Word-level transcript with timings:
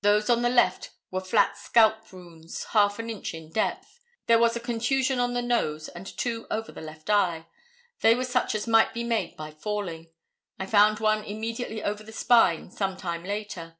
Those 0.00 0.30
on 0.30 0.40
the 0.40 0.48
left 0.48 0.92
were 1.10 1.20
flat 1.20 1.58
scalp 1.58 2.10
wounds 2.10 2.64
half 2.72 2.98
an 2.98 3.10
inch 3.10 3.34
in 3.34 3.50
depth. 3.50 4.00
There 4.26 4.38
was 4.38 4.56
a 4.56 4.60
contusion 4.60 5.18
on 5.18 5.34
the 5.34 5.42
nose 5.42 5.88
and 5.90 6.06
two 6.06 6.46
over 6.50 6.72
the 6.72 6.80
left 6.80 7.10
eye. 7.10 7.44
They 8.00 8.14
were 8.14 8.24
such 8.24 8.54
as 8.54 8.66
might 8.66 8.94
be 8.94 9.04
made 9.04 9.36
by 9.36 9.50
falling. 9.50 10.08
I 10.58 10.64
found 10.64 11.00
one 11.00 11.22
immediately 11.22 11.84
over 11.84 12.02
the 12.02 12.12
spine 12.12 12.70
some 12.70 12.96
time 12.96 13.24
later. 13.24 13.76